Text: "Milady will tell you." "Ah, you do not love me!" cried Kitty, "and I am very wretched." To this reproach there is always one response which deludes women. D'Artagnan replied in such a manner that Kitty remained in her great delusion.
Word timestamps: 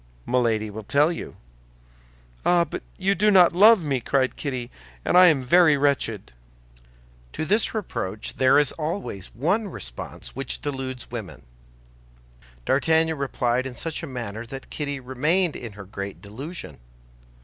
"Milady 0.25 0.71
will 0.71 0.81
tell 0.83 1.11
you." 1.11 1.35
"Ah, 2.43 2.65
you 2.97 3.13
do 3.13 3.29
not 3.29 3.53
love 3.53 3.83
me!" 3.83 4.01
cried 4.01 4.35
Kitty, 4.35 4.71
"and 5.05 5.15
I 5.15 5.27
am 5.27 5.43
very 5.43 5.77
wretched." 5.77 6.33
To 7.33 7.45
this 7.45 7.75
reproach 7.75 8.33
there 8.37 8.57
is 8.57 8.71
always 8.71 9.27
one 9.35 9.67
response 9.67 10.35
which 10.35 10.59
deludes 10.59 11.11
women. 11.11 11.43
D'Artagnan 12.65 13.15
replied 13.19 13.67
in 13.67 13.75
such 13.75 14.01
a 14.01 14.07
manner 14.07 14.43
that 14.47 14.71
Kitty 14.71 14.99
remained 14.99 15.55
in 15.55 15.73
her 15.73 15.85
great 15.85 16.19
delusion. 16.19 16.79